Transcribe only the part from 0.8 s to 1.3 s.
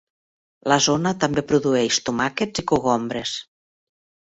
zona